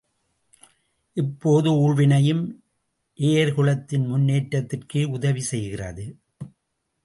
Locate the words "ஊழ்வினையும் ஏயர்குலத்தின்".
1.71-4.05